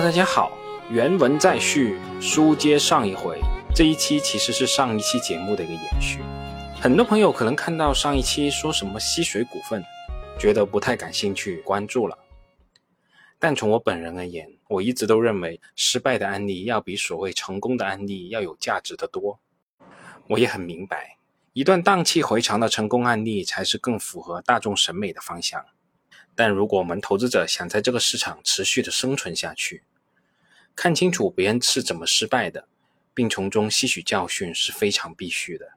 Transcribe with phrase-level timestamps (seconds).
[0.00, 0.52] 大家好，
[0.90, 3.38] 原文再续，书接上一回。
[3.74, 6.20] 这一期其实是上一期节目的一个延续。
[6.80, 9.84] 很多朋友可能看到上一期说什么吸水股份，
[10.38, 12.18] 觉得不太感兴趣关注了。
[13.38, 19.38] 但从我本人而言，我一直都认为失败的案例要比所谓成功的案例要有价值的多。
[20.28, 21.16] 我也很明白，
[21.52, 25.64] 一段荡气回肠的成功案例才是更符合大众审美的方向。
[26.34, 29.84] 但如果我们投资者想在这个市场持续的生存下去，
[30.74, 32.66] 看清楚别人是怎么失败的，
[33.12, 35.72] 并从中吸取教训是非常必须的。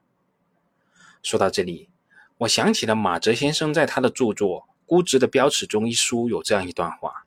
[1.22, 1.90] 说到这里，
[2.38, 7.26] 我想起了马哲先生在他的著作《估值的标尺》中一书有这样一段话：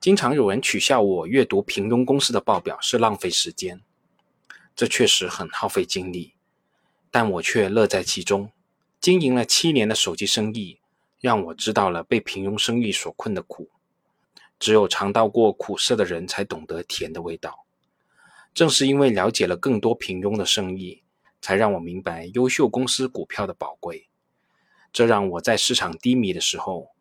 [0.00, 3.82] 经常有人取笑我阅读平庸公司的报表是浪费时间，
[4.74, 6.32] 这确实很耗费精力，
[7.10, 8.50] 但我却乐在其中。
[8.98, 10.80] 经营了七年的手机生意。
[11.26, 13.68] 让我知道了被平庸生意所困的苦，
[14.60, 17.66] 只有尝到过苦涩的人才懂得甜的味道。
[18.54, 21.02] 正是因为了解了更多平庸的生意，
[21.40, 24.08] 才让我明白优秀公司股票的宝贵。
[24.92, 26.92] 这让我在市场低迷的时候，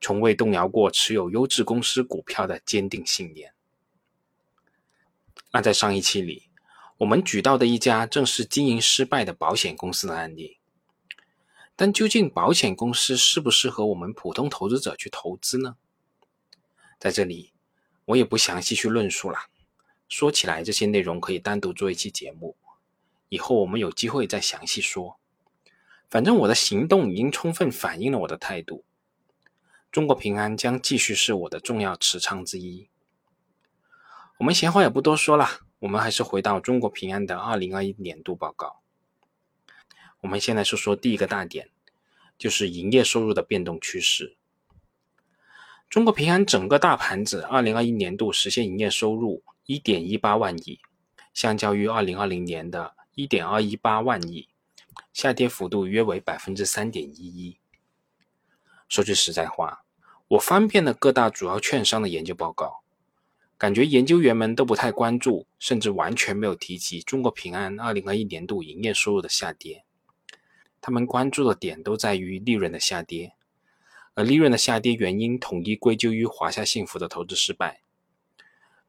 [0.00, 3.52] 从未动摇过持有优质公司股票的坚定信念。
[5.52, 6.44] 那在上一期里，
[6.96, 10.56] 我们举到的一家正是经营失败的保险公司的案例。
[11.76, 15.76] 但究竟保险公司适不适合我们普通投资者去投资呢？
[16.98, 17.52] 在这里，
[18.04, 19.38] 我也不详细去论述了。
[20.08, 22.56] 说起来，这些内容可以单独做一期节目，
[23.28, 25.18] 以后我们有机会再详细说。
[26.08, 28.84] 反正我的行动已经充分反映了我的态度。
[29.90, 32.88] 中国平安将继续是我的重要持仓之一。
[34.38, 35.48] 我们闲话也不多说了，
[35.80, 38.83] 我们还是回到中国平安的二零二一年度报告。
[40.24, 41.68] 我们先来说说第一个大点，
[42.38, 44.38] 就是营业收入的变动趋势。
[45.90, 50.80] 中国平安整个大盘子，二零二一年度实现营业收入一点一八万亿，
[51.34, 54.48] 相较于二零二零年的一点二一八万亿，
[55.12, 57.58] 下跌幅度约为百分之三点一一。
[58.88, 59.84] 说句实在话，
[60.28, 62.82] 我翻遍了各大主要券商的研究报告，
[63.58, 69.84] 感觉研究员们都不太关注，甚至完全没有提及中国平安二零二一年度营业收入的下跌。
[70.86, 73.32] 他们关注的点都在于利润的下跌，
[74.12, 77.80] 而利润的下跌原因统一归咎于华夏幸福的投资失败。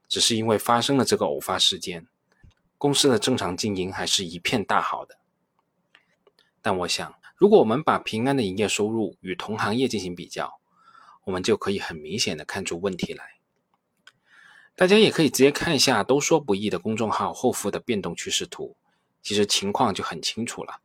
[0.10, 2.06] 只是因为发生了这个偶发事件，
[2.78, 5.18] 公司的正常经营还是一片大好的。
[6.62, 10.60] 但我想，如果我们把平安的营业收入与同行业进行比较，
[11.24, 13.36] 我们就可以很明显的看出问题来。
[14.76, 18.76] 大家也可以直接看一下“都说不易”的公众号后附的变动趋势图，
[19.24, 20.82] 其实情况就很清楚了。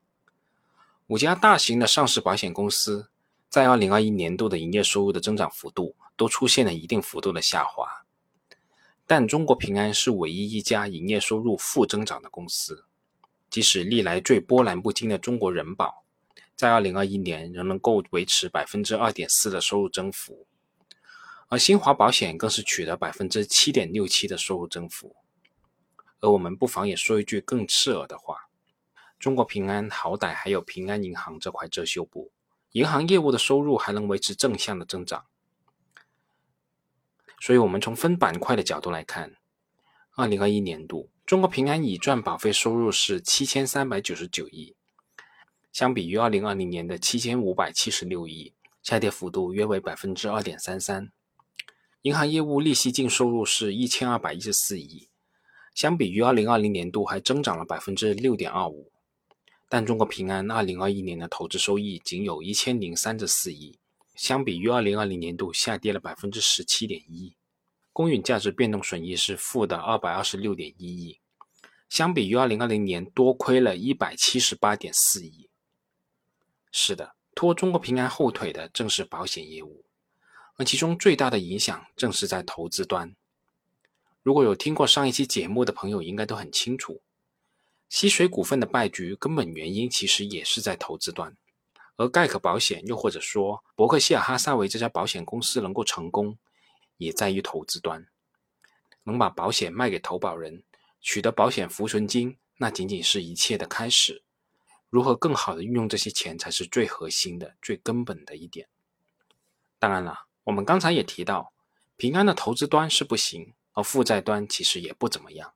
[1.10, 3.10] 五家大型的上市保险公司
[3.48, 7.84] 在二零二一年度的营业收入的增长幅度都出现了一定幅度的下滑，
[9.09, 12.84] 但中国平安是唯一一家营业收入负增长的公司。
[13.50, 16.04] 即使历来最波澜不惊的中国人保，
[16.54, 20.47] 在二零二一年仍能够维持百分之二点四的收入增幅，
[21.48, 25.16] 而新华保险更是取得百分之七点六七的收入增幅。
[26.21, 28.49] 而我们不妨也说一句更刺耳的话。
[29.20, 32.32] 中国平安好歹还有平安银行这块遮羞布，
[32.72, 35.26] 银行业务的收入还能维持正向的增长。
[37.38, 39.36] 所以，我们从分板块的角度来看，
[40.16, 44.75] 二零二一年度中国平安已赚保费收入是七千三百九十九亿，
[45.70, 51.12] 相比于二零二零年的七千五百七十六亿，下跌幅度约为百分之二点三三。
[52.00, 55.10] 银行业务利息净收入是一千二百一十四亿，
[55.75, 58.91] 相比于二零二零年度还增长了百分之六点二五。
[59.72, 63.78] 但中国平安二零二一年的投资收益仅有一千零三十四亿，
[64.16, 67.36] 相比于二零二零年度下跌了百分之十七点一。
[67.92, 71.20] 公允价值变动损益是负的二百二十六点一亿，
[71.88, 75.48] 相比于二零二零年多亏了一百七十八点四亿。
[76.72, 79.84] 是的，拖中国平安后腿的正是保险业务，
[80.56, 83.15] 而其中最大的影响正是在投资端。
[84.24, 87.00] 如果有听过上一期节目的朋友，应该都很清楚。
[87.91, 91.37] 溪水股份的败局根本原因其实也是在投资端，
[91.97, 96.39] 而盖克保险又或者说伯克希尔哈撒韦这家保险公司能够成功，
[96.98, 98.07] 也在于投资端，
[99.03, 100.63] 能把保险卖给投保人，
[101.01, 104.22] 取得保险浮存金，那仅仅是一切的开始。
[104.89, 108.69] 如何更好的运用这些钱，才是最核心的、最根本的一点。
[109.81, 111.53] 当然了，我们刚才也提到，
[111.97, 115.53] 平安的投资端是不行，而负债端其实也不怎么样。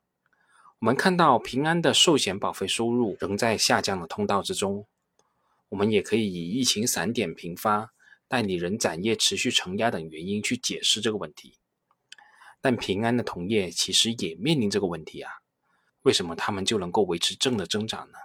[0.85, 4.87] 我们看到平安的寿险保费收入仍在下降的通道之中，
[5.71, 7.95] 我们也可以以疫情散点频发、
[8.29, 11.57] 代理人展业持续承压等原因去解释这个问题。
[12.61, 15.33] 但平安的同业其实也面临这个问题啊，
[16.03, 18.19] 为什么他们就能够维持正的增长呢？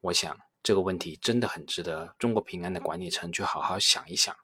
[0.00, 4.34] 我想这个问题真的很值得中国平安的管理层去好好想一想。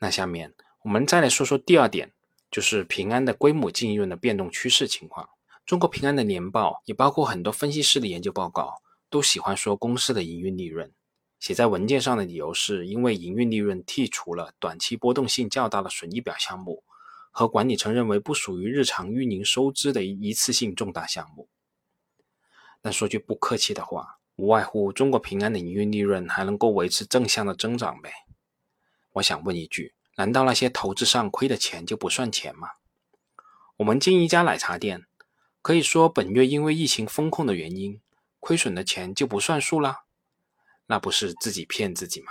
[0.00, 2.12] 那下面我们再来说说第二点，
[2.50, 5.30] 就是平安的规模净利润的变动趋势情况。
[5.66, 8.74] 中国平安的年报也包括很多分析师的研究报告，
[9.10, 10.92] 都喜欢说公司的营运利润。
[11.40, 16.84] 写在文件上的理由是因为营运利润剔除了短期波动性较大的损益表项目
[17.32, 21.48] 和管理层认为不属于日常运营收支的一次性重大项目。
[22.80, 28.12] 但说句不客气的话，无外乎中国平安的营运利润还能够维持正向的增长呗。
[29.14, 32.68] 我想问一句，难道那些投资上亏的钱就不算钱吗？
[33.78, 35.06] 我们进一家奶茶店，
[35.66, 38.00] 可以说本月因为疫情风控的原因，
[38.38, 40.04] 亏损的钱就不算数啦？
[40.86, 42.30] 那不是自己骗自己吗？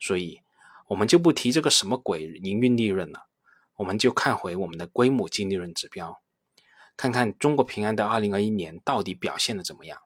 [0.00, 0.40] 所以，
[0.86, 3.26] 我们就不提这个什么鬼营运利润了，
[3.76, 6.22] 我们就看回我们的规模净利润指标，
[6.96, 10.00] 看看中国平安的2021年到底表现的怎么样。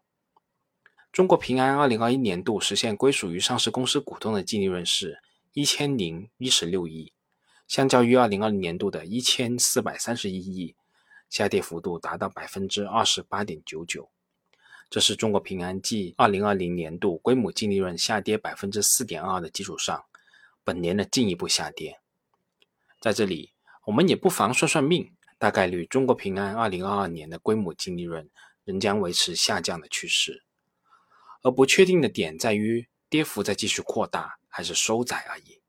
[1.13, 5.23] 中国平安2021年度实现归属于上市公司股东的净利润是
[5.53, 7.13] 一千零一十六亿，
[7.69, 10.75] 相较于2020年度的一千四百三十一亿，
[11.33, 14.11] 下跌幅度达到百分之二十八点九九。
[14.91, 20.05] 这是中国平安继2020年度规模净利润下跌百分之四点二的基础上，
[20.63, 21.99] 本年的进一步下跌。
[23.01, 23.55] 在这里，
[23.87, 28.29] 我们也不妨算算命，大概率中国平安2022年的规模净利润
[28.65, 30.45] 仍将维持下降的趋势，
[31.41, 35.63] 而不确定的点在于跌幅在继续扩大还是收窄而已。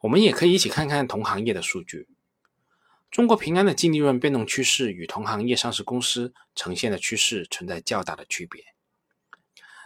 [0.00, 2.08] 我们也可以一起看看同行业的数据。
[3.10, 8.62] 中国平安的净利润变动趋势与同行业上市公司呈现的趋势存在较大的区别。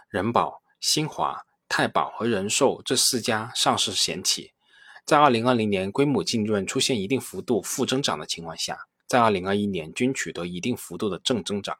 [0.09, 4.51] 人保、新华、太保和人寿这四家上市险企，
[5.05, 11.77] 在2020年规模净利润出现一定幅度负增长的情况下，在2021年均取得一定幅度的正增长。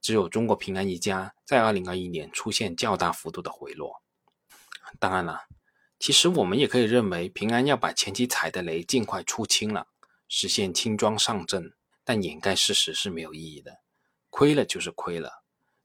[0.00, 4.02] 只有中国平安一家在2021年出现较大幅度的回落。
[4.98, 5.42] 当然了，
[5.98, 9.88] 其实我们也可以认为，平安要把前期踩的雷尽快出清了。
[10.28, 11.72] 实现轻装上阵，
[12.04, 13.78] 但掩盖事实是没有意义的。
[14.30, 15.42] 亏了就是亏了，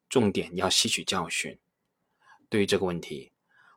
[0.09, 1.57] 重点要吸取教训。
[2.49, 3.31] 对于这个问题，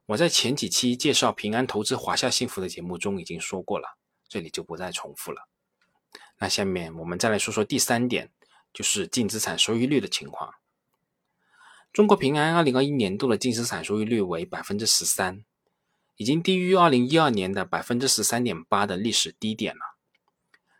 [0.06, 3.96] 我在前几期介绍平安投资华夏幸福的节目中已经说过了，
[4.28, 5.48] 这里就不再重复了。
[6.38, 8.32] 那下面我们再来说说第三点，
[8.72, 10.54] 就是净资产收益率的情况。
[11.92, 15.44] 中国平安二零二一年度的净资产收益率为百分之十三，
[16.16, 19.93] 已经低于二零一二年的百分之十三点八的历史低点了。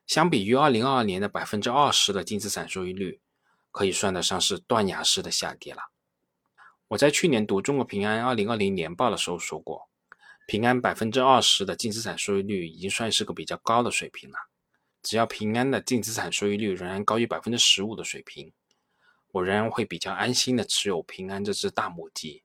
[0.07, 3.21] 相比于二零二二年的百分之二十的净资产收益率，
[3.71, 5.91] 可以算得上是断崖式的下跌了。
[6.89, 9.89] 我在去年读中国平安二零二零年报的时候说过，
[10.47, 14.37] 平安百分之二十的净资产收益率已经算是个比较高的水平了。
[15.03, 18.53] 只要平安的净资产收益率仍然高于百分之十五的水平，
[19.33, 22.43] 我仍然会比较安心的持有平安这只大母鸡。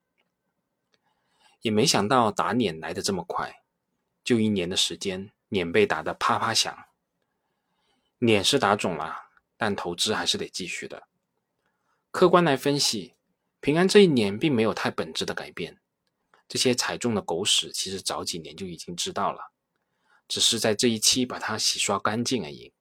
[1.60, 3.62] 也没想到打脸来的这么快，
[4.24, 6.74] 就一年的时间，脸被打得啪啪响。
[8.20, 11.08] 脸是打肿了，但投资还是得继续的。
[12.10, 13.14] 客观来分析，
[13.60, 15.80] 平安这一年并没有太本质的改变。
[16.46, 19.52] 这些踩中的狗屎，其实早几年就已经知道了，
[20.28, 22.74] 只是在这一期把它洗刷干净而已。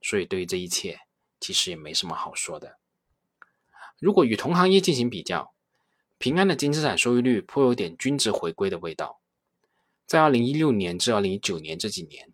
[0.00, 1.00] 所以对于这一切，
[1.40, 2.78] 其实也没什么好说的。
[3.98, 5.52] 如果与同行业进行比较，
[6.18, 9.20] 平安的净资产收益率颇有点均值回归的味道。
[10.06, 12.31] 在二零一六年至二零一九年这几年。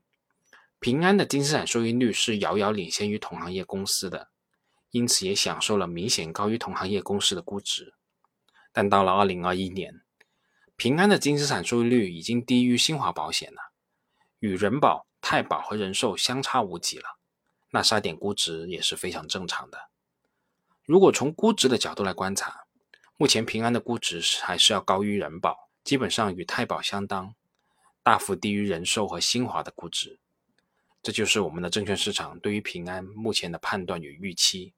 [0.80, 4.28] 平安的净资产收益率是遥遥领先于同行业公司的，
[4.90, 7.94] 因此也享受了明显高于同行业公司的估值。
[8.73, 10.02] 但到了二零二一年，
[10.76, 13.73] 平安的净资产收益率已经低于新华保险了，
[14.38, 17.18] 与人保、太保和人寿相差无几了。
[17.70, 19.88] 那杀点估值也是非常正常的。
[20.85, 22.66] 如果从估值的角度来观察，
[23.16, 27.35] 目前平安的估值还是要高于人保，基本上与太保相当，
[28.04, 30.20] 大幅低于人寿和新华的估值。
[31.02, 34.74] 这就是我们的证券市场对于平安目前的判断与预期。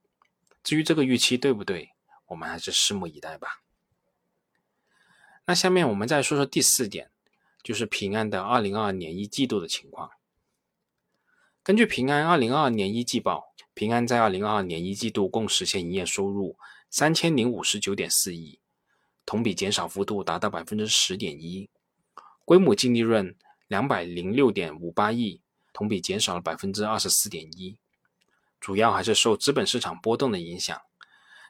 [0.62, 1.90] 至于这个预期对不对，
[2.26, 3.62] 我们还是拭目以待吧。
[5.46, 7.10] 那下面我们再说说第四点，
[7.62, 10.10] 就是平安的二零二二年一季度的情况。
[11.62, 16.56] 根据平安二零二二年一季报，平安在二零二二年一季度共实现营业收入
[16.90, 18.60] 三千零五十九点四亿，
[19.26, 21.68] 同比减少幅度达到百分之十点一，
[22.44, 23.34] 规模净利润
[23.66, 25.40] 两百零六点五八亿。
[25.72, 27.78] 同比减少了百分之二十四点一，
[28.60, 30.80] 主要还是受资本市场波动的影响。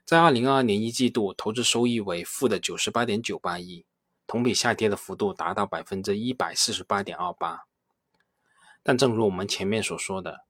[0.05, 3.85] 在二零二二年一季度，投资收益为负的九十八点九八亿，
[4.27, 7.67] 同比下跌的幅度达到百分之一百四十八点二八。
[8.83, 10.47] 但正如我们前面所说的，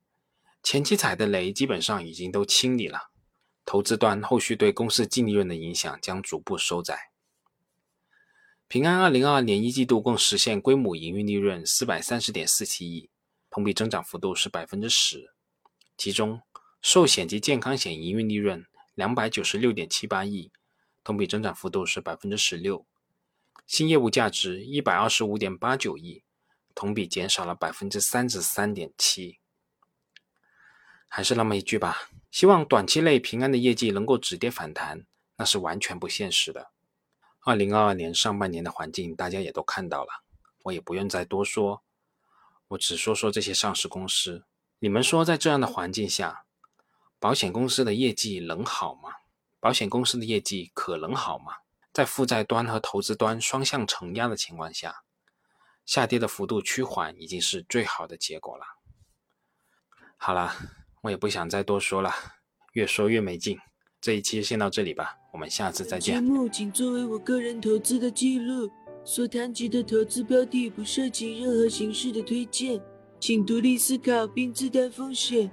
[0.63, 3.11] 前期踩的雷基本上已经都清理了，
[3.65, 7.11] 投资端后续对公司净利润的影响将逐步收窄。
[8.69, 13.10] 平安二零二二年一季度共实现规模营运利润四百三十点四七亿，
[13.51, 15.33] 同比增长幅度是百分之十。
[15.97, 16.41] 其中，
[16.81, 18.65] 寿险及健康险营运利润
[18.95, 20.51] 两百九十六点七八亿，
[21.05, 22.87] 同比增长幅度是百分之十六。
[23.67, 26.25] 新业务价值一百二十五点八九亿，
[26.75, 29.39] 同比减少了百分之三十三点七。
[31.07, 35.05] 还是那么一句吧，希望短期内平安的业绩能够止跌反弹，
[35.37, 36.71] 那是完全不现实的。
[37.45, 40.25] 二零二二年上半年的环境，大家也都看到了，
[40.63, 41.83] 我也不用再多说，
[42.71, 44.45] 我只说说这些上市公司。
[44.79, 46.45] 你们说，在这样的环境下，
[47.19, 49.11] 保险公司的业绩能好吗？
[49.59, 51.55] 保险公司的业绩可能好吗？
[51.93, 55.03] 在负债端和投资端双向承压的情况下，
[55.85, 58.65] 下跌的幅度趋缓已经是最好的结果了。
[60.17, 60.55] 好了，
[61.03, 62.15] 我也不想再多说了，
[62.73, 63.59] 越说越没劲。
[64.01, 66.15] 这一期先到这里吧，我们下次再见。
[66.15, 68.71] 节目仅作为我个人投资的记录，
[69.13, 72.81] 所谈及的投资标的不涉及任何形式的推荐，
[73.19, 75.51] 请独立思考并自担风险。